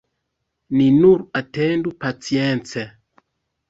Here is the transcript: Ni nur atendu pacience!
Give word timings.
Ni 0.77 0.87
nur 0.95 1.23
atendu 1.43 1.95
pacience! 2.07 2.91